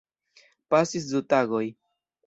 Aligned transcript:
Pasis 0.75 1.05
du 1.13 1.23
tagoj. 1.35 1.65